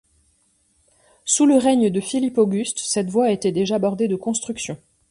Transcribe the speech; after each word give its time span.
Sous 1.25 1.45
le 1.45 1.57
règne 1.57 1.91
de 1.91 2.01
Philippe 2.01 2.39
Auguste, 2.39 2.79
cette 2.79 3.11
voie 3.11 3.29
était 3.29 3.51
déjà 3.51 3.77
bordée 3.77 4.07
de 4.07 4.15
constructions. 4.15 4.79